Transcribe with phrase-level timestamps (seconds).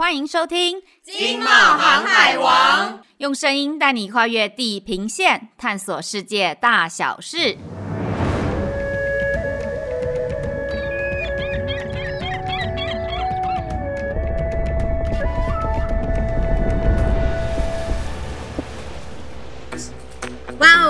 [0.00, 7.54] 欢迎收听《金茂航海王》，用声音带你跨越地平线，探索世界大小事。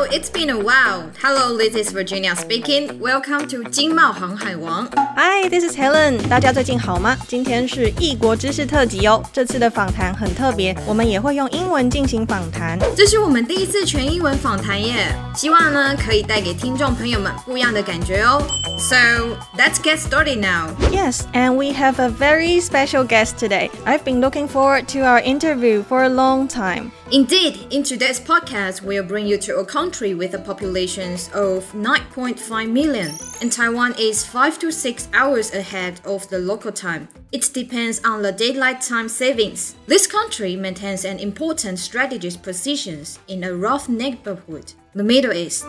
[0.09, 1.11] it's been a while.
[1.21, 2.99] Hello, this is Virginia speaking.
[2.99, 4.87] Welcome to 金茂航海王。
[5.15, 6.27] Hi, this is Helen。
[6.27, 7.15] 大家最近好吗？
[7.27, 9.23] 今天是异国知识特辑哦。
[9.31, 12.79] 这次的访谈很特别，我们也会用英文进行访谈。
[12.95, 18.41] 这是我们第一次全英文访谈耶，希望呢可以带给听众朋友们不一样的感觉哦。
[18.77, 20.69] So let's get started now.
[20.91, 23.69] Yes, and we have a very special guest today.
[23.85, 26.91] I've been looking forward to our interview for a long time.
[27.11, 32.70] Indeed, in today's podcast, we'll bring you to a country with a population of 9.5
[32.70, 33.10] million,
[33.42, 37.06] and Taiwan is 5 to 6 hours ahead of the local time.
[37.32, 39.76] It depends on the daylight time savings.
[39.86, 45.66] This country maintains an important strategic position in a rough neighborhood, the Middle East.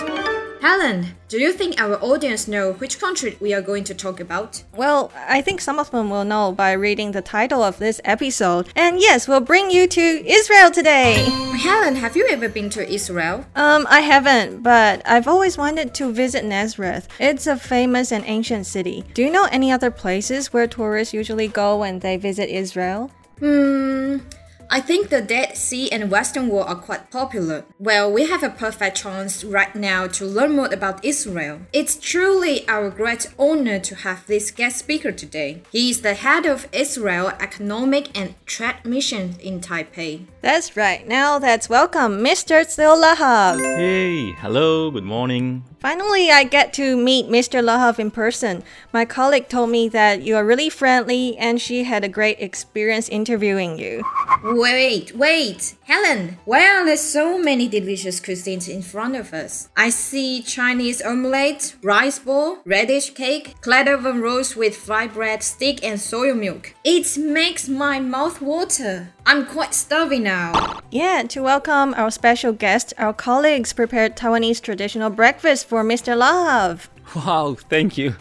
[0.62, 4.62] Helen, do you think our audience know which country we are going to talk about?
[4.76, 8.70] Well, I think some of them will know by reading the title of this episode.
[8.76, 11.24] And yes, we'll bring you to Israel today.
[11.58, 13.44] Helen, have you ever been to Israel?
[13.56, 17.08] Um, I haven't, but I've always wanted to visit Nazareth.
[17.20, 19.04] It's a famous and ancient city.
[19.16, 23.10] Do you know any other places where tourists usually go when they visit Israel?
[23.40, 24.20] Hmm.
[24.74, 27.66] I think the Dead Sea and Western Wall are quite popular.
[27.78, 31.60] Well, we have a perfect chance right now to learn more about Israel.
[31.74, 35.62] It's truly our great honor to have this guest speaker today.
[35.74, 40.28] He is the head of Israel Economic and Trade Mission in Taipei.
[40.40, 41.06] That's right.
[41.06, 42.64] Now let's welcome Mr.
[42.64, 43.60] Tzlil Lahav.
[43.60, 45.66] Hey, hello, good morning.
[45.82, 47.60] Finally, I get to meet Mr.
[47.62, 48.64] Lahav in person.
[48.94, 53.10] My colleague told me that you are really friendly and she had a great experience
[53.10, 54.04] interviewing you.
[54.62, 59.70] Wait, wait, Helen, why are there so many delicious cuisines in front of us?
[59.76, 65.84] I see Chinese omelette, rice ball, radish cake, clay oven rolls with fried bread, stick,
[65.84, 66.76] and soy milk.
[66.84, 69.12] It makes my mouth water.
[69.26, 70.82] I'm quite starving now.
[70.92, 76.16] Yeah, to welcome our special guest, our colleagues prepared Taiwanese traditional breakfast for Mr.
[76.16, 76.88] Lahav.
[77.16, 78.14] Wow, thank you.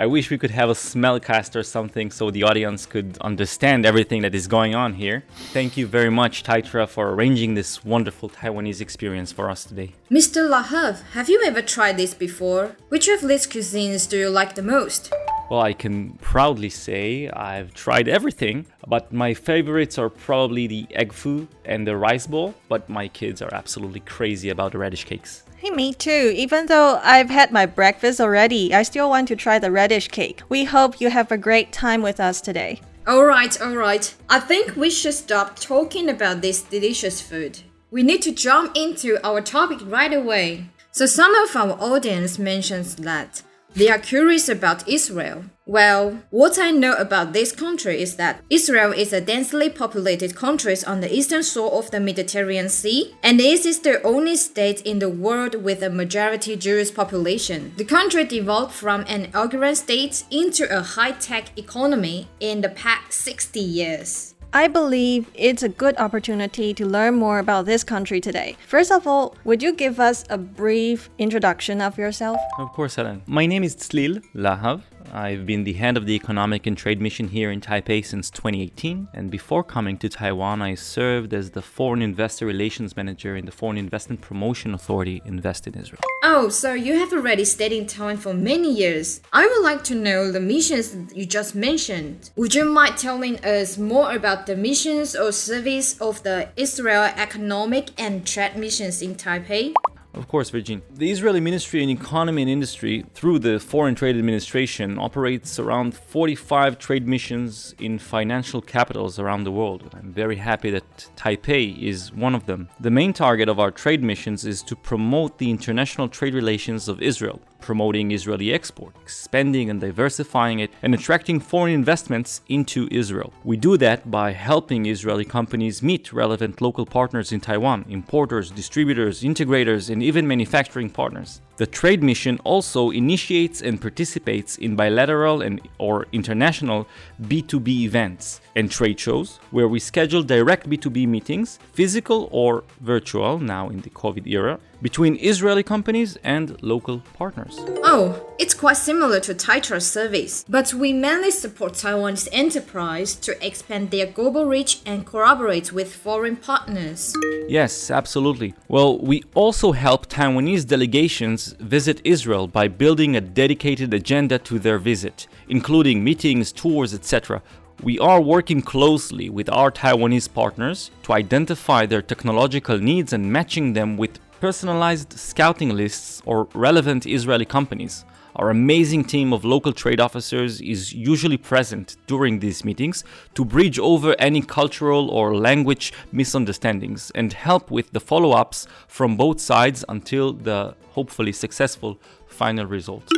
[0.00, 4.22] I wish we could have a smellcast or something so the audience could understand everything
[4.22, 5.24] that is going on here.
[5.52, 9.94] Thank you very much, Taitra, for arranging this wonderful Taiwanese experience for us today.
[10.08, 10.48] Mr.
[10.48, 12.76] Lahav, have you ever tried this before?
[12.90, 15.12] Which of these cuisines do you like the most?
[15.50, 21.12] Well, I can proudly say I've tried everything, but my favorites are probably the egg
[21.12, 25.42] foo and the rice bowl, but my kids are absolutely crazy about the radish cakes.
[25.60, 26.32] Hey, me too.
[26.36, 30.40] Even though I've had my breakfast already, I still want to try the radish cake.
[30.48, 32.80] We hope you have a great time with us today.
[33.08, 34.14] Alright, alright.
[34.30, 37.58] I think we should stop talking about this delicious food.
[37.90, 40.66] We need to jump into our topic right away.
[40.92, 43.42] So, some of our audience mentions that
[43.74, 45.42] they are curious about Israel.
[45.68, 50.74] Well, what I know about this country is that Israel is a densely populated country
[50.86, 54.98] on the eastern shore of the Mediterranean Sea, and this is the only state in
[54.98, 57.74] the world with a majority Jewish population.
[57.76, 63.60] The country developed from an agrarian state into a high-tech economy in the past 60
[63.60, 64.34] years.
[64.54, 68.56] I believe it's a good opportunity to learn more about this country today.
[68.66, 72.38] First of all, would you give us a brief introduction of yourself?
[72.58, 73.20] Of course, Helen.
[73.26, 74.80] My name is Tzlil Lahav.
[75.12, 79.08] I've been the head of the Economic and Trade Mission here in Taipei since 2018,
[79.14, 83.52] and before coming to Taiwan, I served as the Foreign Investor Relations Manager in the
[83.52, 86.00] Foreign Investment Promotion Authority Invest in Israel.
[86.24, 89.20] Oh, so you have already stayed in Taiwan for many years.
[89.32, 92.30] I would like to know the missions you just mentioned.
[92.36, 97.90] Would you mind telling us more about the missions or service of the Israel Economic
[97.98, 99.74] and Trade Missions in Taipei?
[100.18, 100.82] Of course, Virgin.
[100.90, 106.76] The Israeli Ministry in Economy and Industry, through the Foreign Trade Administration, operates around 45
[106.76, 109.88] trade missions in financial capitals around the world.
[109.94, 112.68] I'm very happy that Taipei is one of them.
[112.80, 117.00] The main target of our trade missions is to promote the international trade relations of
[117.00, 123.32] Israel, promoting Israeli export, expanding and diversifying it, and attracting foreign investments into Israel.
[123.44, 129.22] We do that by helping Israeli companies meet relevant local partners in Taiwan, importers, distributors,
[129.22, 131.40] integrators, and even manufacturing partners.
[131.58, 136.86] The trade mission also initiates and participates in bilateral and or international
[137.22, 143.70] B2B events and trade shows where we schedule direct B2B meetings, physical or virtual now
[143.70, 147.56] in the COVID era, between Israeli companies and local partners.
[147.82, 153.90] Oh, it's quite similar to Taitra's service, but we mainly support Taiwanese enterprise to expand
[153.90, 157.12] their global reach and collaborate with foreign partners.
[157.48, 158.54] Yes, absolutely.
[158.68, 164.78] Well, we also help Taiwanese delegations visit Israel by building a dedicated agenda to their
[164.78, 167.42] visit, including meetings, tours, etc.
[167.82, 173.72] We are working closely with our Taiwanese partners to identify their technological needs and matching
[173.72, 178.04] them with personalized scouting lists or relevant Israeli companies.
[178.38, 183.02] Our amazing team of local trade officers is usually present during these meetings
[183.34, 189.16] to bridge over any cultural or language misunderstandings and help with the follow ups from
[189.16, 191.98] both sides until the hopefully successful
[192.28, 193.10] final result.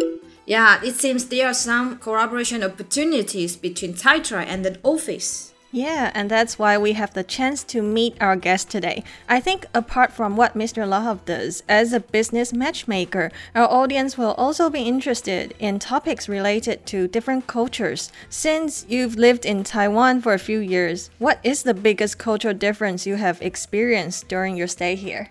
[0.47, 5.53] Yeah, it seems there are some collaboration opportunities between Taitra and the office.
[5.73, 9.05] Yeah, and that's why we have the chance to meet our guest today.
[9.29, 10.83] I think apart from what Mr.
[10.85, 16.87] Lahav does as a business matchmaker, our audience will also be interested in topics related
[16.87, 18.11] to different cultures.
[18.29, 23.07] Since you've lived in Taiwan for a few years, what is the biggest cultural difference
[23.07, 25.31] you have experienced during your stay here?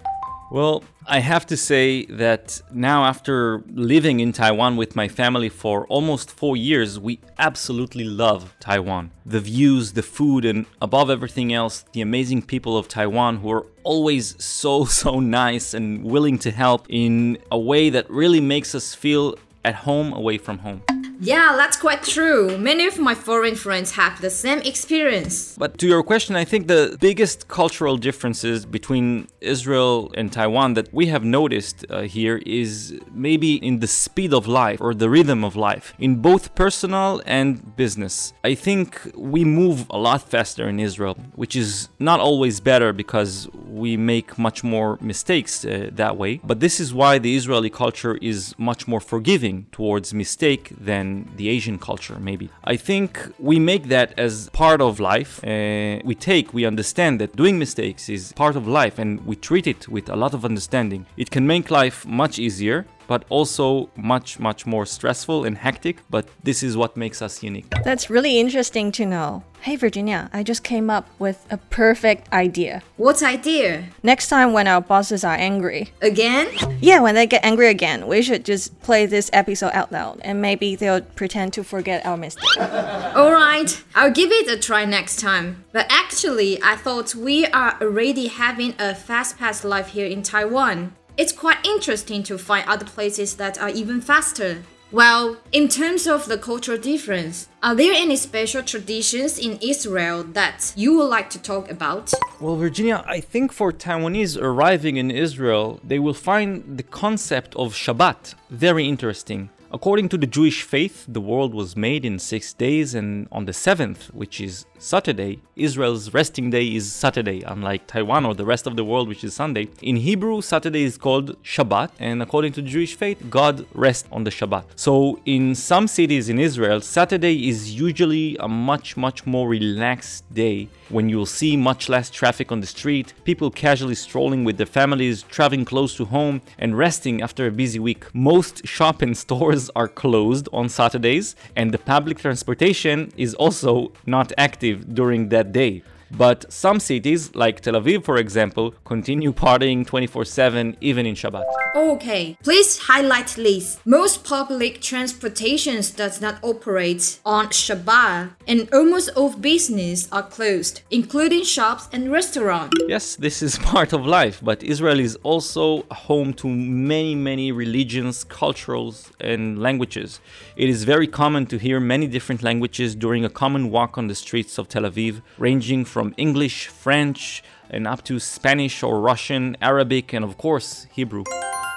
[0.51, 5.85] Well, I have to say that now, after living in Taiwan with my family for
[5.87, 9.11] almost four years, we absolutely love Taiwan.
[9.25, 13.67] The views, the food, and above everything else, the amazing people of Taiwan who are
[13.83, 18.95] always so, so nice and willing to help in a way that really makes us
[18.95, 20.81] feel at home away from home.
[21.21, 22.57] Yeah, that's quite true.
[22.57, 25.55] Many of my foreign friends have the same experience.
[25.57, 30.93] But to your question, I think the biggest cultural differences between Israel and Taiwan that
[30.93, 35.43] we have noticed uh, here is maybe in the speed of life or the rhythm
[35.43, 38.31] of life in both personal and business.
[38.45, 43.49] I think we move a lot faster in Israel, which is not always better because
[43.67, 46.39] we make much more mistakes uh, that way.
[46.45, 51.08] But this is why the Israeli culture is much more forgiving towards mistake than
[51.39, 52.47] the Asian culture, maybe.
[52.73, 53.09] I think
[53.39, 55.33] we make that as part of life.
[55.43, 59.67] Uh, we take, we understand that doing mistakes is part of life and we treat
[59.73, 61.01] it with a lot of understanding.
[61.23, 65.97] It can make life much easier but also much, much more stressful and hectic.
[66.11, 67.65] But this is what makes us unique.
[67.83, 69.43] That's really interesting to know.
[69.61, 72.81] Hey, Virginia, I just came up with a perfect idea.
[72.97, 73.85] What idea?
[74.03, 76.47] Next time when our bosses are angry, Again?
[76.79, 80.39] yeah, when they get angry again, we should just play this episode out loud and
[80.41, 82.57] maybe they'll pretend to forget our mistake.
[82.59, 85.65] Alright, I'll give it a try next time.
[85.73, 90.95] But actually, I thought we are already having a fast paced life here in Taiwan.
[91.19, 94.63] It's quite interesting to find other places that are even faster.
[94.89, 100.71] Well, in terms of the cultural difference, are there any special traditions in Israel that
[100.77, 102.13] you would like to talk about?
[102.39, 107.73] Well, Virginia, I think for Taiwanese arriving in Israel, they will find the concept of
[107.73, 109.49] Shabbat very interesting.
[109.73, 113.53] According to the Jewish faith, the world was made in six days, and on the
[113.53, 118.77] seventh, which is Saturday, Israel's resting day is Saturday, unlike Taiwan or the rest of
[118.77, 119.67] the world, which is Sunday.
[119.81, 124.29] In Hebrew, Saturday is called Shabbat, and according to Jewish faith, God rests on the
[124.29, 124.63] Shabbat.
[124.77, 130.69] So, in some cities in Israel, Saturday is usually a much, much more relaxed day
[130.87, 135.23] when you'll see much less traffic on the street, people casually strolling with their families,
[135.23, 138.05] traveling close to home, and resting after a busy week.
[138.15, 144.31] Most shop and stores are closed on Saturdays, and the public transportation is also not
[144.37, 145.83] active during that day.
[146.11, 151.43] But some cities, like Tel Aviv for example, continue partying 24 7 even in Shabbat.
[151.75, 153.79] Okay, please highlight this.
[153.85, 161.43] Most public transportations does not operate on Shabbat, and almost all business are closed, including
[161.43, 162.75] shops and restaurants.
[162.87, 168.23] Yes, this is part of life, but Israel is also home to many, many religions,
[168.23, 170.19] cultures, and languages.
[170.55, 174.15] It is very common to hear many different languages during a common walk on the
[174.15, 180.13] streets of Tel Aviv, ranging from English, French, and up to Spanish or Russian, Arabic,
[180.13, 181.23] and of course, Hebrew.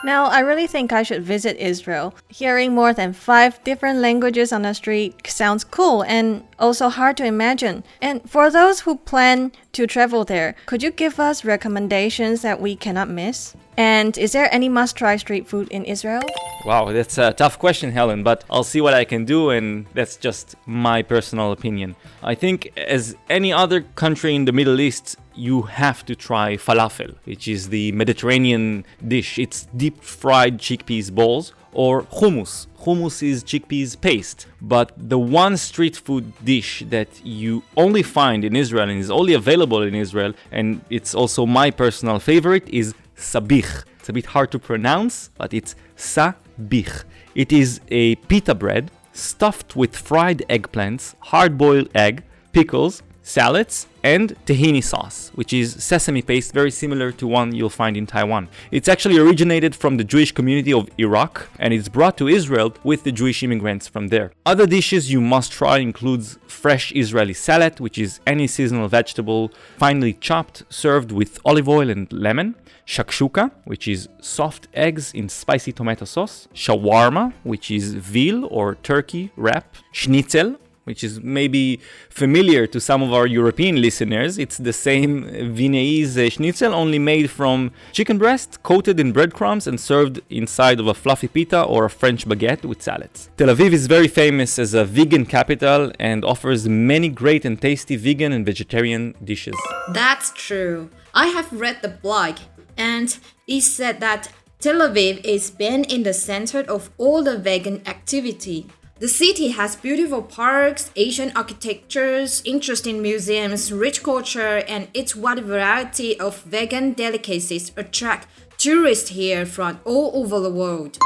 [0.04, 2.12] Now, I really think I should visit Israel.
[2.28, 7.25] Hearing more than five different languages on the street sounds cool and also hard to
[7.25, 7.85] imagine.
[8.00, 12.75] And for those who plan to travel there, could you give us recommendations that we
[12.75, 13.54] cannot miss?
[13.76, 16.23] And is there any must try street food in Israel?
[16.66, 20.16] Wow, that's a tough question, Helen, but I'll see what I can do, and that's
[20.16, 21.97] just my personal opinion.
[22.23, 27.17] I think, as any other country in the Middle East, you have to try falafel,
[27.25, 29.39] which is the Mediterranean dish.
[29.39, 32.67] It's deep fried chickpeas balls, or hummus.
[32.81, 34.47] Hummus is chickpeas paste.
[34.61, 39.35] But the one street food dish that you only find in Israel and is only
[39.35, 43.85] available in Israel, and it's also my personal favorite, is sabich.
[43.99, 46.35] It's a bit hard to pronounce, but it's sabich.
[46.69, 47.05] bich.
[47.35, 52.23] It is a pita bread stuffed with fried eggplants, hard boiled egg,
[52.53, 57.97] pickles, salads, and tahini sauce, which is sesame paste very similar to one you'll find
[57.97, 58.49] in Taiwan.
[58.71, 63.05] It's actually originated from the Jewish community of Iraq and it's brought to Israel with
[63.05, 64.33] the Jewish immigrants from there.
[64.45, 70.12] Other dishes you must try includes fresh Israeli salad, which is any seasonal vegetable finely
[70.14, 72.57] chopped, served with olive oil and lemon.
[72.85, 76.49] Shakshuka, which is soft eggs in spicy tomato sauce.
[76.52, 79.76] Shawarma, which is veal or turkey wrap.
[79.93, 84.39] Schnitzel, which is maybe familiar to some of our European listeners.
[84.39, 85.25] It's the same
[85.55, 90.95] Viennese schnitzel, only made from chicken breast, coated in breadcrumbs, and served inside of a
[90.95, 93.31] fluffy pita or a French baguette with salads.
[93.37, 97.97] Tel Aviv is very famous as a vegan capital and offers many great and tasty
[97.97, 99.57] vegan and vegetarian dishes.
[99.93, 100.91] That's true.
[101.15, 102.39] I have read the blog,
[102.77, 107.83] and it said that Tel Aviv is been in the center of all the vegan
[107.87, 108.67] activity.
[109.02, 116.16] The city has beautiful parks, Asian architectures, interesting museums, rich culture, and its wide variety
[116.21, 118.28] of vegan delicacies attract
[118.59, 120.99] tourists here from all over the world.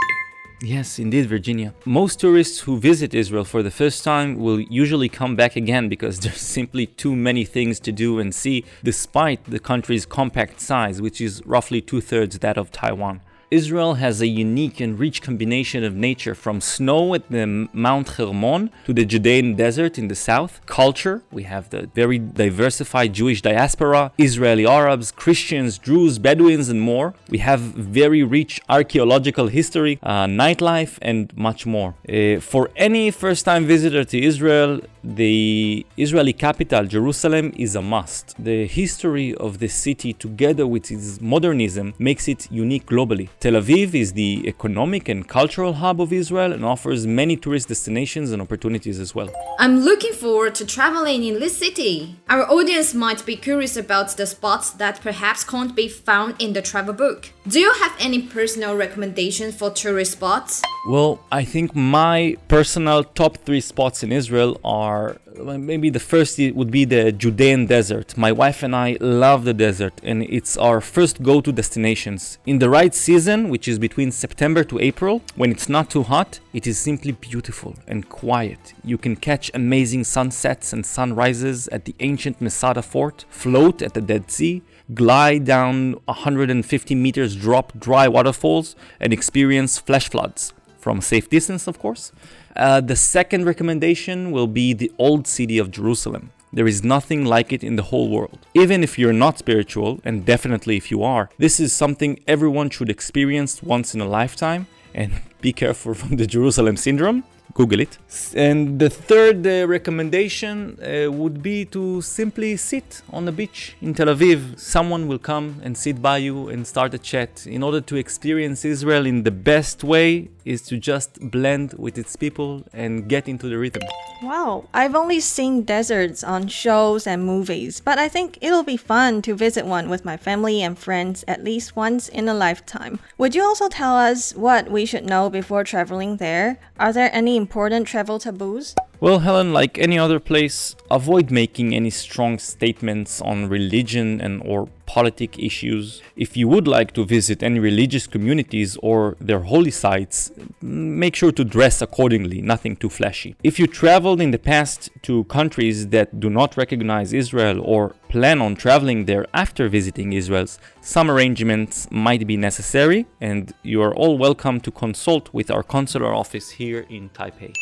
[0.60, 1.72] Yes, indeed, Virginia.
[1.86, 6.20] Most tourists who visit Israel for the first time will usually come back again because
[6.20, 11.22] there's simply too many things to do and see, despite the country's compact size, which
[11.22, 13.22] is roughly two thirds that of Taiwan.
[13.60, 18.62] Israel has a unique and rich combination of nature from snow at the Mount Hermon
[18.84, 20.52] to the Judean desert in the south.
[20.66, 27.08] Culture, we have the very diversified Jewish diaspora, Israeli Arabs, Christians, Druze, Bedouins, and more.
[27.34, 27.60] We have
[27.96, 31.90] very rich archaeological history, uh, nightlife, and much more.
[31.96, 38.34] Uh, for any first time visitor to Israel, the Israeli capital, Jerusalem, is a must.
[38.38, 43.28] The history of the city, together with its modernism, makes it unique globally.
[43.46, 48.32] Tel Aviv is the economic and cultural hub of Israel and offers many tourist destinations
[48.32, 49.30] and opportunities as well.
[49.60, 52.16] I'm looking forward to traveling in this city.
[52.28, 56.60] Our audience might be curious about the spots that perhaps can't be found in the
[56.60, 57.30] travel book.
[57.46, 60.60] Do you have any personal recommendations for tourist spots?
[60.88, 66.70] Well, I think my personal top three spots in Israel are maybe the first would
[66.70, 68.16] be the Judean desert.
[68.16, 72.38] My wife and I love the desert, and it's our first go to destinations.
[72.46, 76.38] In the right season, which is between September to April, when it's not too hot,
[76.52, 78.72] it is simply beautiful and quiet.
[78.84, 84.00] You can catch amazing sunsets and sunrises at the ancient Masada fort, float at the
[84.00, 84.62] Dead Sea,
[84.94, 90.52] glide down 150 meters drop dry waterfalls, and experience flash floods.
[90.86, 92.12] From a safe distance, of course.
[92.54, 96.30] Uh, the second recommendation will be the Old City of Jerusalem.
[96.52, 98.38] There is nothing like it in the whole world.
[98.54, 102.88] Even if you're not spiritual, and definitely if you are, this is something everyone should
[102.88, 104.68] experience once in a lifetime.
[104.94, 107.24] And be careful from the Jerusalem syndrome.
[107.56, 107.96] Google it.
[108.34, 113.94] And the third uh, recommendation uh, would be to simply sit on the beach in
[113.94, 114.60] Tel Aviv.
[114.60, 117.46] Someone will come and sit by you and start a chat.
[117.46, 122.14] In order to experience Israel in the best way, is to just blend with its
[122.14, 123.82] people and get into the rhythm.
[124.22, 129.20] Wow, I've only seen deserts on shows and movies, but I think it'll be fun
[129.22, 133.00] to visit one with my family and friends at least once in a lifetime.
[133.18, 136.58] Would you also tell us what we should know before traveling there?
[136.78, 138.74] Are there any important travel taboos?
[138.98, 144.70] Well, Helen, like any other place, avoid making any strong statements on religion and or
[144.86, 146.00] politic issues.
[146.16, 151.30] If you would like to visit any religious communities or their holy sites, make sure
[151.32, 153.36] to dress accordingly, nothing too flashy.
[153.44, 158.40] If you traveled in the past to countries that do not recognize Israel or plan
[158.40, 160.46] on traveling there after visiting Israel,
[160.80, 166.14] some arrangements might be necessary, and you are all welcome to consult with our consular
[166.14, 167.52] office here in Taipei.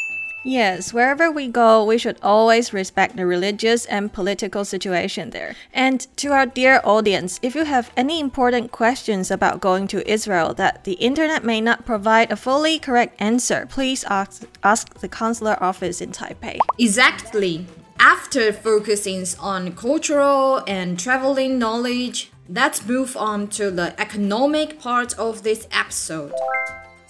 [0.46, 5.56] Yes, wherever we go, we should always respect the religious and political situation there.
[5.72, 10.52] And to our dear audience, if you have any important questions about going to Israel
[10.54, 15.56] that the internet may not provide a fully correct answer, please ask, ask the consular
[15.62, 16.58] office in Taipei.
[16.78, 17.66] Exactly.
[17.98, 25.42] After focusing on cultural and traveling knowledge, let's move on to the economic part of
[25.42, 26.32] this episode.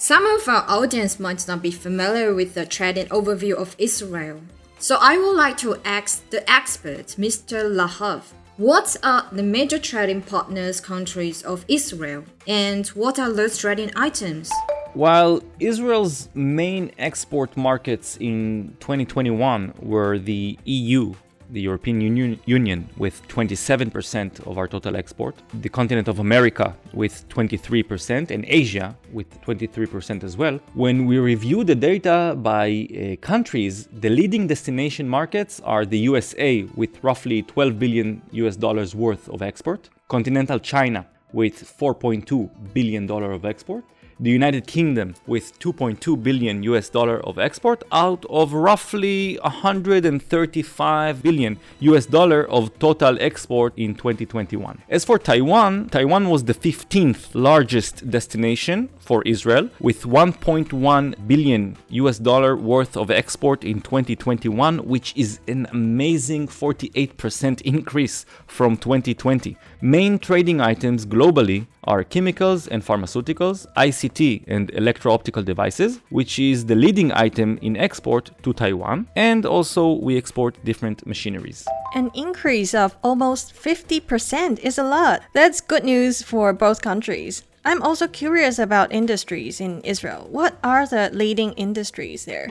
[0.07, 4.39] Some of our audience might not be familiar with the trading overview of Israel.
[4.79, 7.65] So I would like to ask the expert, Mr.
[7.75, 8.21] Lahav,
[8.59, 14.51] what are the major trading partners countries of Israel and what are those trading items?
[14.93, 21.15] While Israel's main export markets in 2021 were the EU,
[21.55, 25.35] the European Union, Union with 27% of our total export,
[25.67, 30.59] the continent of America with 23%, and Asia with 23% as well.
[30.75, 36.65] When we review the data by uh, countries, the leading destination markets are the USA
[36.75, 43.31] with roughly 12 billion US dollars worth of export, continental China with 4.2 billion dollar
[43.33, 43.85] of export,
[44.21, 51.59] the United Kingdom with 2.2 billion US dollar of export out of roughly 135 billion
[51.81, 54.83] US dollar of total export in 2021.
[54.89, 62.19] As for Taiwan, Taiwan was the 15th largest destination for Israel with 1.1 billion US
[62.19, 69.57] dollar worth of export in 2021, which is an amazing 48% increase from 2020.
[69.81, 73.67] Main trading items globally are chemicals and pharmaceuticals,
[74.05, 79.93] ICT and electro-optical devices, which is the leading item in export to Taiwan, and also
[79.93, 81.67] we export different machineries.
[81.95, 85.23] An increase of almost 50% is a lot.
[85.33, 87.45] That's good news for both countries.
[87.67, 90.29] I'm also curious about industries in Israel.
[90.31, 92.49] What are the leading industries there?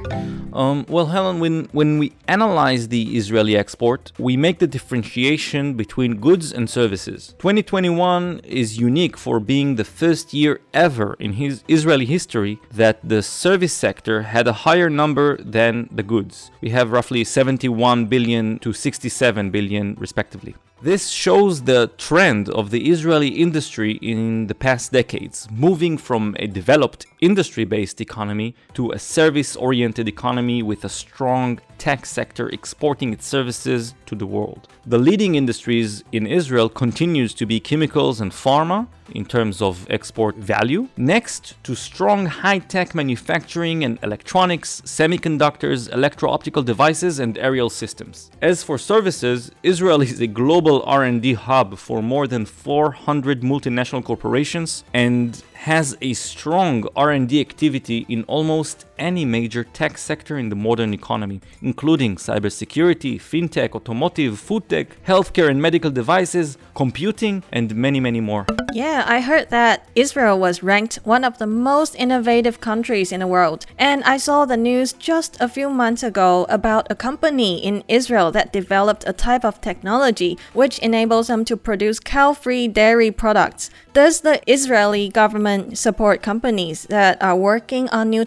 [0.51, 6.19] Um, well, Helen, when, when we analyze the Israeli export, we make the differentiation between
[6.19, 7.35] goods and services.
[7.37, 13.21] 2021 is unique for being the first year ever in his Israeli history that the
[13.21, 16.49] service sector had a higher number than the goods.
[16.59, 20.55] We have roughly 71 billion to 67 billion, respectively.
[20.83, 26.47] This shows the trend of the Israeli industry in the past decades, moving from a
[26.47, 33.13] developed industry based economy to a service oriented economy with a strong tech sector exporting
[33.13, 34.67] its services to the world.
[34.85, 40.35] The leading industries in Israel continues to be chemicals and pharma in terms of export
[40.35, 48.31] value, next to strong high-tech manufacturing and electronics, semiconductors, electro-optical devices and aerial systems.
[48.41, 54.83] As for services, Israel is a global R&D hub for more than 400 multinational corporations
[54.93, 60.93] and has a strong R&D activity in almost any major tech sector in the modern
[60.93, 68.21] economy, including cybersecurity, fintech, automotive, food tech, healthcare and medical devices, computing, and many, many
[68.21, 68.45] more.
[68.73, 73.27] Yeah, I heard that Israel was ranked one of the most innovative countries in the
[73.27, 73.65] world.
[73.77, 78.31] And I saw the news just a few months ago about a company in Israel
[78.31, 83.69] that developed a type of technology which enables them to produce cow free dairy products.
[83.93, 88.25] Does the Israeli government support companies that are working on new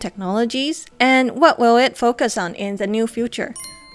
[0.67, 0.87] technologies?
[1.01, 3.55] And what will it focus on in the new future?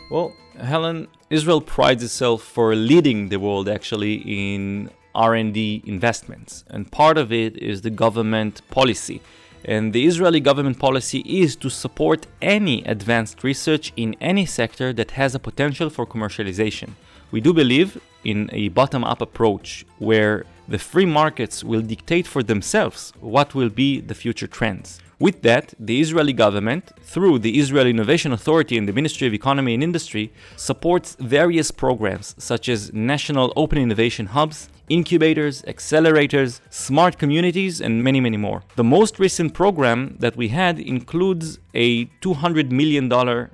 [0.09, 7.17] Well, Helen, Israel prides itself for leading the world actually in R&D investments, and part
[7.17, 9.21] of it is the government policy.
[9.65, 15.11] And the Israeli government policy is to support any advanced research in any sector that
[15.11, 16.89] has a potential for commercialization.
[17.31, 22.43] We do believe in a bottom up approach where the free markets will dictate for
[22.43, 24.99] themselves what will be the future trends.
[25.21, 29.75] With that, the Israeli government, through the Israel Innovation Authority and the Ministry of Economy
[29.75, 37.81] and Industry, supports various programs such as national open innovation hubs, incubators, accelerators, smart communities,
[37.81, 38.63] and many, many more.
[38.75, 43.47] The most recent program that we had includes a $200 million uh,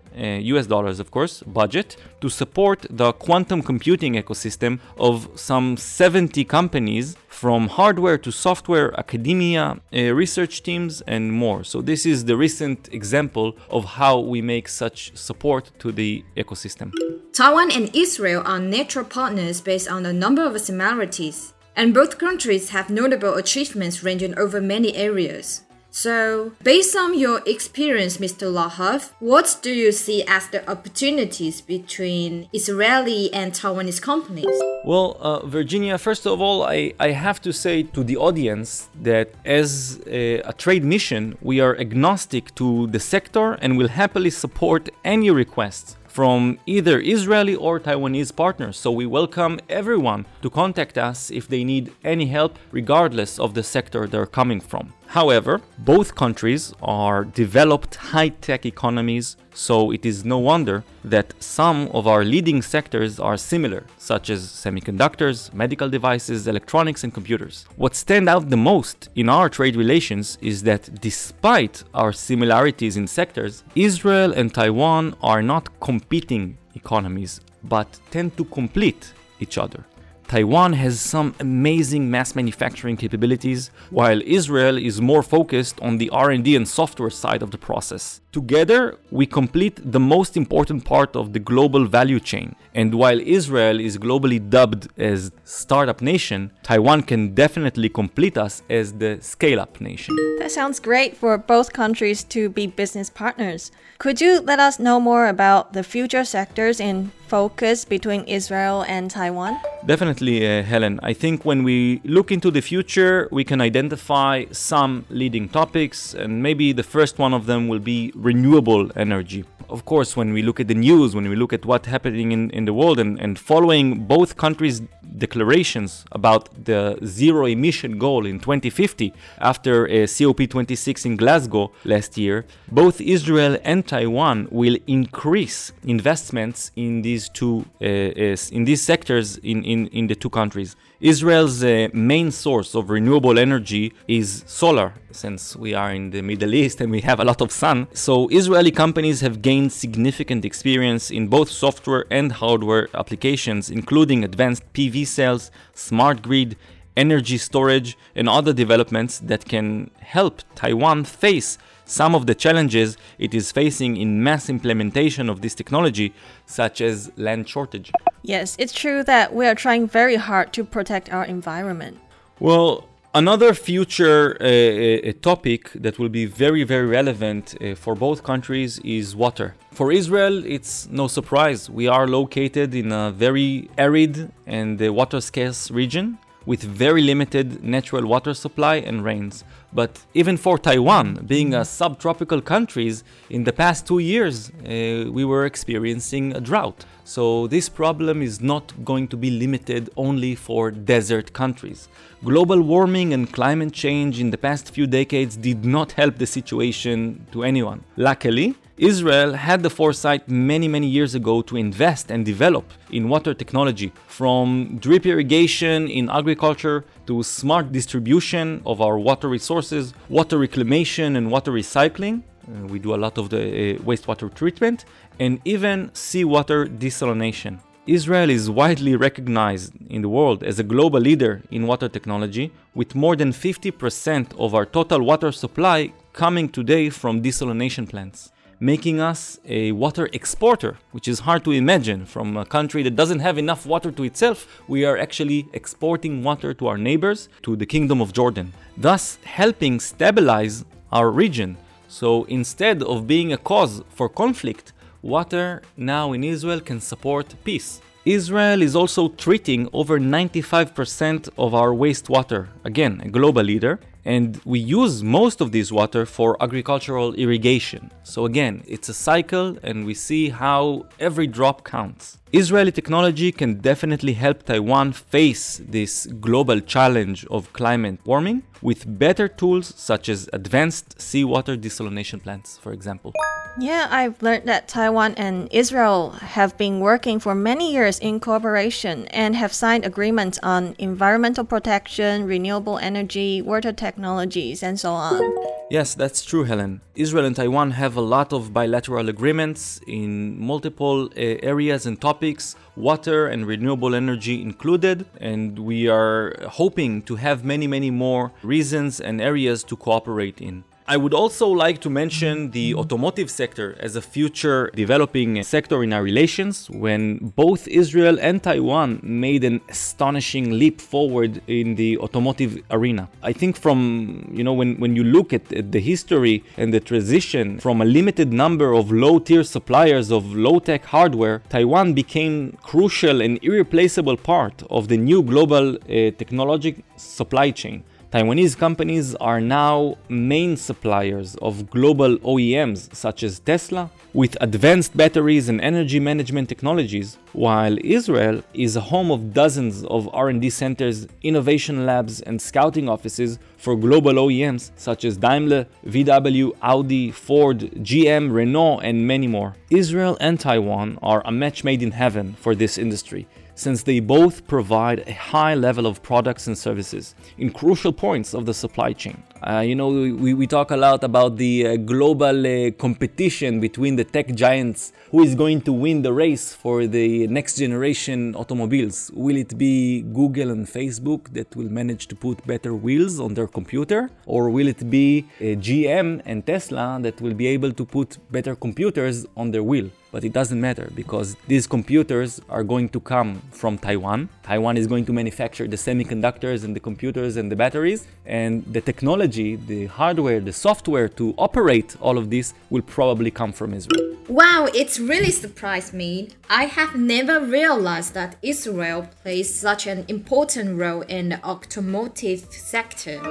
[0.53, 7.15] US dollars, of course, budget to support the quantum computing ecosystem of some 70 companies
[7.27, 11.63] from hardware to software, academia, uh, research teams, and more.
[11.63, 16.91] So, this is the recent example of how we make such support to the ecosystem.
[17.33, 21.26] Taiwan and Israel are natural partners based on a number of similarities,
[21.75, 25.63] and both countries have notable achievements ranging over many areas.
[25.89, 28.45] So, based on your experience, Mr.
[28.57, 34.57] Lahav, what do you see as the opportunities between Israeli and Taiwanese companies?
[34.85, 39.27] Well, uh, Virginia, first of all, I, I have to say to the audience that
[39.43, 44.89] as a, a trade mission, we are agnostic to the sector and will happily support
[45.03, 48.75] any requests from either Israeli or Taiwanese partners.
[48.75, 53.61] So we welcome everyone to contact us if they need any help, regardless of the
[53.61, 54.95] sector they're coming from.
[55.07, 61.87] However, both countries are developed high tech economies, so it is no wonder that some
[61.93, 67.65] of our leading sectors are similar, such as semiconductors, medical devices, electronics, and computers.
[67.77, 73.07] What stand out the most in our trade relations is that despite our similarities in
[73.07, 79.85] sectors, Israel and Taiwan are not competing economies, but tend to complete each other.
[80.27, 86.53] Taiwan has some amazing mass manufacturing capabilities, while Israel is more focused on the R&D
[86.53, 88.19] and software side of the process.
[88.33, 92.55] Together, we complete the most important part of the global value chain.
[92.75, 98.93] And while Israel is globally dubbed as startup nation, Taiwan can definitely complete us as
[98.93, 100.13] the scale-up nation.
[100.39, 103.71] That sounds great for both countries to be business partners.
[103.97, 109.11] Could you let us know more about the future sectors in focus between Israel and
[109.11, 109.59] Taiwan?
[109.85, 110.99] Definitely, uh, Helen.
[111.03, 116.41] I think when we look into the future, we can identify some leading topics, and
[116.41, 120.59] maybe the first one of them will be renewable energy of course, when we look
[120.59, 123.37] at the news, when we look at what's happening in, in the world, and, and
[123.37, 124.81] following both countries'
[125.17, 132.45] declarations about the zero emission goal in 2050 after a COP26 in Glasgow last year,
[132.71, 139.63] both Israel and Taiwan will increase investments in these two uh, in these sectors in,
[139.63, 140.75] in, in the two countries.
[140.99, 146.53] Israel's uh, main source of renewable energy is solar, since we are in the Middle
[146.53, 147.87] East and we have a lot of sun.
[147.93, 154.63] So, Israeli companies have gained significant experience in both software and hardware applications, including advanced
[154.73, 156.55] PV cells, smart grid,
[156.95, 163.33] energy storage, and other developments that can help Taiwan face some of the challenges it
[163.33, 166.13] is facing in mass implementation of this technology,
[166.45, 167.91] such as land shortage.
[168.21, 171.97] Yes, it's true that we are trying very hard to protect our environment.
[172.39, 178.21] Well, Another future uh, uh, topic that will be very, very relevant uh, for both
[178.21, 179.55] countries is water.
[179.71, 181.67] For Israel, it's no surprise.
[181.67, 187.63] We are located in a very arid and uh, water scarce region with very limited
[187.63, 189.43] natural water supply and rains.
[189.77, 192.91] But even for Taiwan, being a subtropical country,
[193.29, 196.79] in the past two years, uh, we were experiencing a drought.
[197.03, 201.89] So this problem is not going to be limited only for desert countries.
[202.23, 207.27] Global warming and climate change in the past few decades did not help the situation
[207.33, 207.83] to anyone.
[207.97, 213.33] Luckily, Israel had the foresight many, many years ago to invest and develop in water
[213.33, 221.15] technology, from drip irrigation in agriculture to smart distribution of our water resources, water reclamation
[221.15, 222.21] and water recycling.
[222.21, 224.85] Uh, we do a lot of the uh, wastewater treatment,
[225.19, 227.59] and even seawater desalination.
[227.87, 232.93] Israel is widely recognized in the world as a global leader in water technology, with
[232.95, 239.39] more than 50% of our total water supply coming today from desalination plants making us
[239.45, 243.65] a water exporter, which is hard to imagine from a country that doesn't have enough
[243.65, 244.61] water to itself.
[244.67, 249.79] We are actually exporting water to our neighbors, to the Kingdom of Jordan, thus helping
[249.79, 251.57] stabilize our region.
[251.87, 257.81] So instead of being a cause for conflict, water now in Israel can support peace.
[258.05, 264.57] Israel is also treating over 95% of our wastewater, again, a global leader, and we
[264.57, 267.91] use most of this water for agricultural irrigation.
[268.03, 272.17] So again, it's a cycle and we see how every drop counts.
[272.31, 279.27] Israeli technology can definitely help Taiwan face this global challenge of climate warming with better
[279.27, 283.13] tools such as advanced seawater desalination plants, for example.
[283.59, 289.07] Yeah, I've learned that Taiwan and Israel have been working for many years in cooperation
[289.07, 295.21] and have signed agreements on environmental protection, renewable energy, water technologies, and so on.
[295.69, 296.81] Yes, that's true, Helen.
[296.95, 302.55] Israel and Taiwan have a lot of bilateral agreements in multiple uh, areas and topics,
[302.75, 309.01] water and renewable energy included, and we are hoping to have many, many more reasons
[309.01, 310.63] and areas to cooperate in.
[310.89, 315.91] I would also like to mention the automotive sector as a future developing sector in
[315.91, 322.63] our relations when both Israel and Taiwan made an astonishing leap forward in the automotive
[322.71, 323.09] arena.
[323.21, 326.79] I think from, you know, when, when you look at, at the history and the
[326.79, 332.57] transition from a limited number of low tier suppliers of low tech hardware, Taiwan became
[332.63, 337.83] crucial and irreplaceable part of the new global uh, technological supply chain.
[338.09, 345.49] Taiwanese companies are now main suppliers of global OEMs such as Tesla with advanced batteries
[345.49, 351.85] and energy management technologies, while Israel is a home of dozens of R&D centers, innovation
[351.85, 358.79] labs and scouting offices for global OEMs such as Daimler, VW, Audi, Ford, GM, Renault
[358.79, 359.57] and many more.
[359.69, 364.45] Israel and Taiwan are a match made in heaven for this industry since they both
[364.47, 369.23] provide a high level of products and services in crucial points of the supply chain.
[369.41, 373.95] Uh, you know, we, we talk a lot about the uh, global uh, competition between
[373.95, 374.93] the tech giants.
[375.11, 379.11] Who is going to win the race for the next generation automobiles?
[379.13, 383.47] Will it be Google and Facebook that will manage to put better wheels on their
[383.47, 384.09] computer?
[384.25, 388.55] Or will it be uh, GM and Tesla that will be able to put better
[388.55, 389.89] computers on their wheel?
[390.11, 394.29] but it doesn't matter because these computers are going to come from Taiwan.
[394.43, 398.81] Taiwan is going to manufacture the semiconductors and the computers and the batteries, and the
[398.81, 404.15] technology, the hardware, the software to operate all of this will probably come from Israel.
[404.27, 406.29] Wow, it's really surprised me.
[406.49, 413.21] I have never realized that Israel plays such an important role in the automotive sector.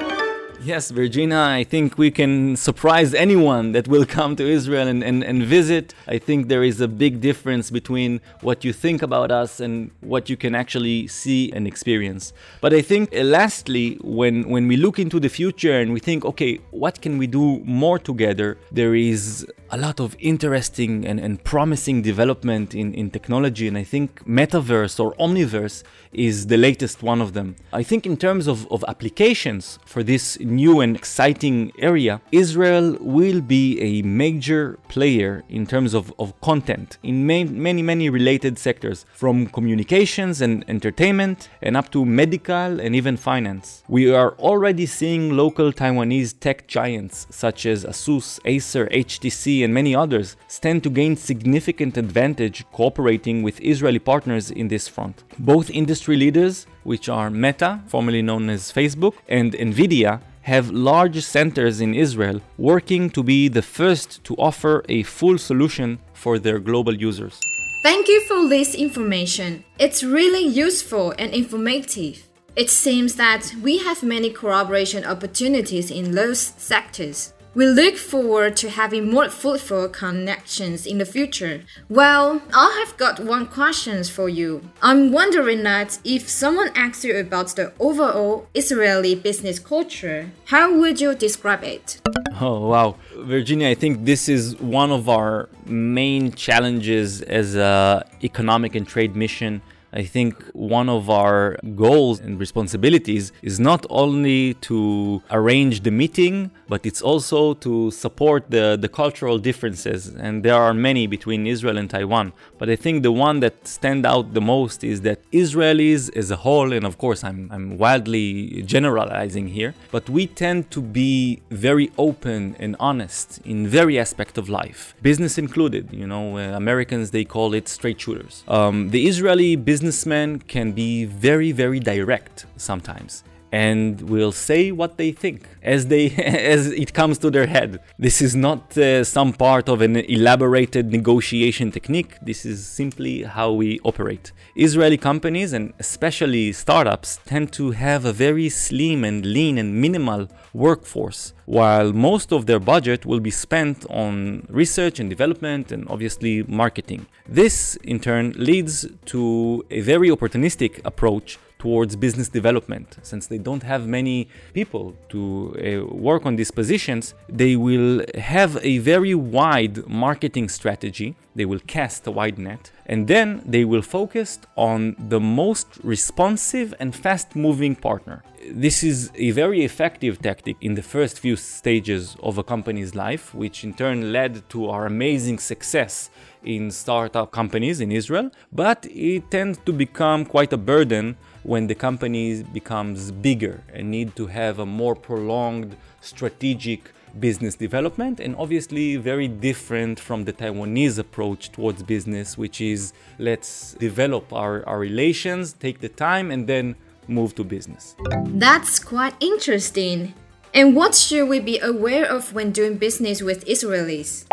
[0.62, 5.22] Yes, Virginia, I think we can surprise anyone that will come to Israel and, and,
[5.22, 5.94] and visit.
[6.08, 10.30] I think there is a big difference between what you think about us and what
[10.30, 12.32] you can actually see and experience.
[12.60, 16.24] But I think, uh, lastly, when, when we look into the future and we think,
[16.24, 21.42] okay, what can we do more together, there is a lot of interesting and, and
[21.44, 23.68] promising development in, in technology.
[23.68, 27.56] And I think metaverse or omniverse is the latest one of them.
[27.72, 33.40] I think, in terms of, of applications for this new and exciting area, Israel will
[33.40, 39.46] be a major player in terms of, of content in many, many related sectors, from
[39.46, 43.82] communications and entertainment and up to medical and even finance.
[43.88, 49.94] We are already seeing local Taiwanese tech giants such as Asus, Acer, HTC, and many
[49.94, 55.24] others stand to gain significant advantage cooperating with Israeli partners in this front.
[55.38, 61.80] Both industry leaders, which are Meta, formerly known as Facebook, and Nvidia, have large centers
[61.80, 66.94] in Israel working to be the first to offer a full solution for their global
[66.94, 67.40] users.
[67.82, 69.64] Thank you for this information.
[69.78, 72.28] It's really useful and informative.
[72.56, 77.32] It seems that we have many collaboration opportunities in those sectors.
[77.56, 81.62] We look forward to having more fruitful connections in the future.
[81.88, 84.68] Well, I have got one question for you.
[84.82, 91.00] I'm wondering that if someone asks you about the overall Israeli business culture, how would
[91.00, 91.98] you describe it?
[92.38, 92.96] Oh, wow.
[93.16, 99.16] Virginia, I think this is one of our main challenges as a economic and trade
[99.16, 105.90] mission I think one of our goals and responsibilities is not only to arrange the
[105.90, 110.08] meeting, but it's also to support the, the cultural differences.
[110.08, 112.32] And there are many between Israel and Taiwan.
[112.58, 116.36] But I think the one that stand out the most is that Israelis as a
[116.36, 121.90] whole, and of course I'm, I'm wildly generalizing here, but we tend to be very
[121.98, 125.92] open and honest in very aspect of life, business included.
[125.92, 128.44] You know, uh, Americans they call it straight shooters.
[128.48, 135.12] Um, the Israeli businessmen can be very, very direct sometimes and will say what they
[135.12, 136.10] think as they
[136.54, 137.80] as it comes to their head.
[137.98, 142.16] This is not uh, some part of an elaborated negotiation technique.
[142.22, 144.32] This is simply how we operate.
[144.56, 150.28] Israeli companies and especially startups tend to have a very slim and lean and minimal
[150.52, 156.42] workforce, while most of their budget will be spent on research and development and obviously
[156.44, 157.06] marketing.
[157.28, 162.98] This in turn leads to a very opportunistic approach towards business development.
[163.02, 165.20] Since they don't have many people to
[165.56, 171.16] uh, work on these positions, they will have a very wide marketing strategy.
[171.34, 176.72] They will cast a wide net and then they will focus on the most responsive
[176.78, 178.22] and fast moving partner.
[178.48, 183.34] This is a very effective tactic in the first few stages of a company's life,
[183.34, 186.10] which in turn led to our amazing success
[186.44, 191.16] in startup companies in Israel, but it tends to become quite a burden
[191.46, 198.18] when the company becomes bigger and need to have a more prolonged strategic business development
[198.18, 204.66] and obviously very different from the Taiwanese approach towards business, which is let's develop our,
[204.66, 206.74] our relations, take the time, and then
[207.06, 207.94] move to business.
[208.24, 210.14] That's quite interesting.
[210.52, 214.26] And what should we be aware of when doing business with Israelis?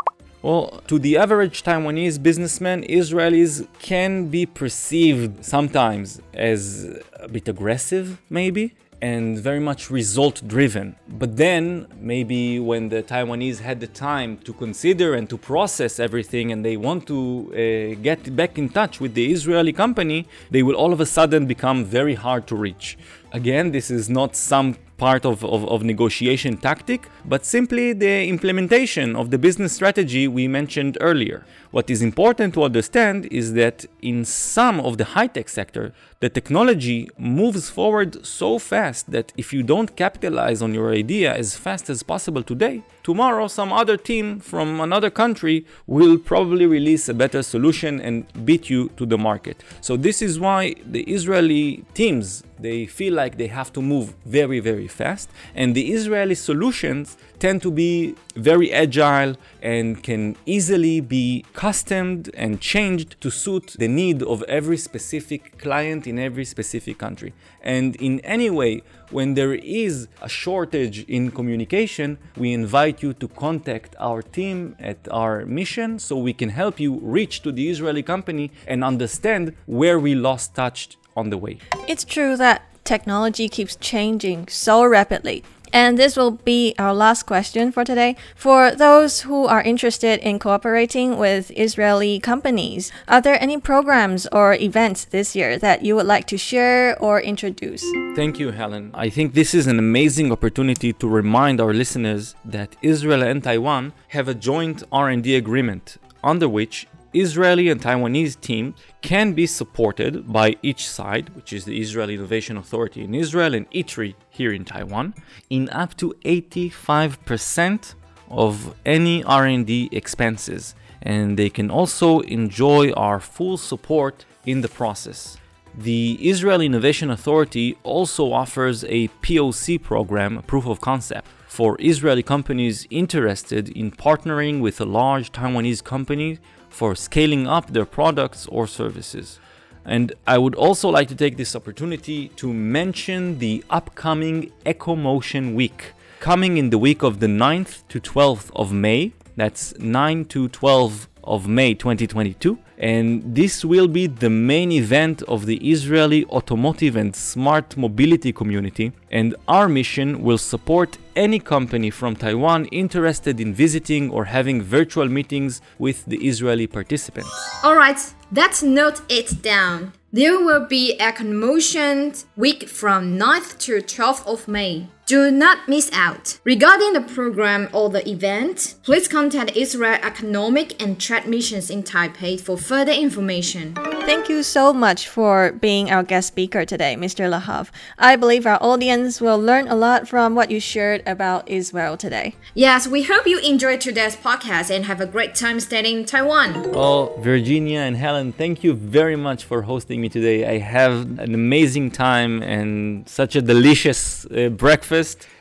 [0.44, 8.22] Well, to the average Taiwanese businessman, Israelis can be perceived sometimes as a bit aggressive,
[8.30, 10.98] maybe, and very much result driven.
[11.08, 16.52] But then, maybe when the Taiwanese had the time to consider and to process everything
[16.52, 17.18] and they want to
[17.54, 21.46] uh, get back in touch with the Israeli company, they will all of a sudden
[21.46, 22.98] become very hard to reach.
[23.32, 24.76] Again, this is not some
[25.08, 27.02] part of, of, of negotiation tactic,
[27.34, 31.40] but simply the implementation of the business strategy we mentioned earlier.
[31.76, 35.86] What is important to understand is that in some of the high tech sector,
[36.24, 41.58] the technology moves forward so fast that if you don't capitalize on your idea as
[41.58, 47.14] fast as possible today, tomorrow some other team from another country will probably release a
[47.14, 49.62] better solution and beat you to the market.
[49.82, 54.62] So this is why the Israeli teams they feel like they have to move very,
[54.62, 55.30] very fast.
[55.54, 62.60] And the Israeli solutions tend to be very agile and can easily be customed and
[62.60, 67.34] changed to suit the need of every specific client in every specific country.
[67.62, 73.28] And in any way, when there is a shortage in communication, we invite you to
[73.30, 78.04] contact our team at our mission so we can help you reach to the Israeli
[78.04, 81.58] company and understand where we lost touch on the way.
[81.88, 85.44] It's true that technology keeps changing so rapidly.
[85.74, 88.16] And this will be our last question for today.
[88.36, 94.54] For those who are interested in cooperating with Israeli companies, are there any programs or
[94.54, 97.84] events this year that you would like to share or introduce?
[98.16, 98.92] Thank you, Helen.
[98.94, 103.94] I think this is an amazing opportunity to remind our listeners that Israel and Taiwan
[104.10, 110.56] have a joint R&D agreement under which Israeli and Taiwanese team can be supported by
[110.64, 115.14] each side, which is the Israel Innovation Authority in Israel and ITRI here in Taiwan,
[115.50, 117.96] in up to 85%
[118.32, 125.38] of any R&D expenses, and they can also enjoy our full support in the process.
[125.78, 132.24] The Israel Innovation Authority also offers a POC program, a proof of concept, for Israeli
[132.24, 136.40] companies interested in partnering with a large Taiwanese company
[136.74, 139.40] for scaling up their products or services.
[139.86, 145.92] And I would also like to take this opportunity to mention the upcoming EcoMotion Week,
[146.20, 149.12] coming in the week of the 9th to 12th of May.
[149.36, 152.58] That's 9 to 12 of May 2022.
[152.78, 158.92] And this will be the main event of the Israeli automotive and smart mobility community.
[159.12, 165.08] And our mission will support any company from Taiwan interested in visiting or having virtual
[165.08, 167.32] meetings with the Israeli participants.
[167.64, 169.94] Alright, let's note it down.
[170.12, 174.88] There will be a Motion week from 9th to 12th of May.
[175.06, 176.40] Do not miss out.
[176.46, 182.40] Regarding the program or the event, please contact Israel Economic and Trade Missions in Taipei
[182.40, 183.74] for further information.
[184.06, 187.30] Thank you so much for being our guest speaker today, Mr.
[187.30, 187.70] Lahav.
[188.00, 192.36] I believe our audience will learn a lot from what you shared about Israel today.
[192.54, 196.72] Yes, we hope you enjoyed today's podcast and have a great time studying in Taiwan.
[196.72, 200.48] Well, Virginia and Helen, thank you very much for hosting me today.
[200.48, 204.93] I have an amazing time and such a delicious uh, breakfast.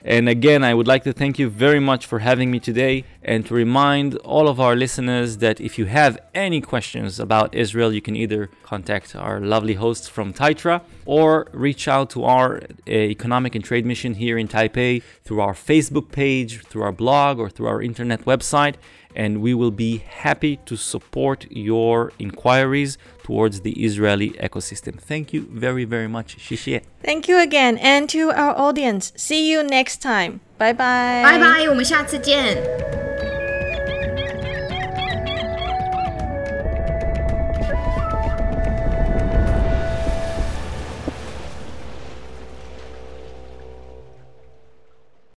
[0.04, 3.46] And again, I would like to thank you very much for having me today and
[3.46, 8.00] to remind all of our listeners that if you have any questions about Israel, you
[8.00, 13.54] can either contact our lovely hosts from Taitra or reach out to our uh, economic
[13.54, 17.66] and trade mission here in Taipei through our Facebook page, through our blog, or through
[17.66, 18.76] our internet website.
[19.14, 24.99] And we will be happy to support your inquiries towards the Israeli ecosystem.
[24.99, 26.37] Thank you very, very much.
[26.37, 26.81] Shishie.
[27.03, 27.77] Thank you again.
[27.77, 30.39] And to our audience, see you next time.
[30.57, 31.23] Bye bye.
[31.23, 32.57] 拜拜，我们下次见。